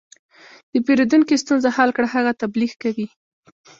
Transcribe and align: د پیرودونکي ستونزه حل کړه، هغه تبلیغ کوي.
د 0.71 0.73
پیرودونکي 0.85 1.35
ستونزه 1.43 1.69
حل 1.77 1.89
کړه، 1.95 2.07
هغه 2.15 2.31
تبلیغ 2.41 2.71
کوي. 2.83 3.07